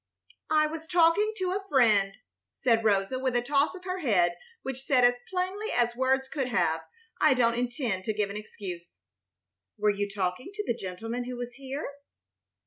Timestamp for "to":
1.37-1.51, 8.05-8.13, 10.55-10.63